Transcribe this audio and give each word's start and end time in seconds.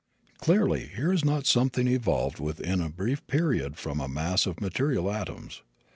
Clearly, 0.39 0.87
here 0.87 1.13
is 1.13 1.23
not 1.23 1.45
something 1.45 1.87
evolved 1.87 2.39
within 2.39 2.81
a 2.81 2.89
brief 2.89 3.27
period 3.27 3.77
from 3.77 3.99
a 3.99 4.07
mass 4.09 4.47
of 4.47 4.59
material 4.59 5.11
atoms. 5.11 5.61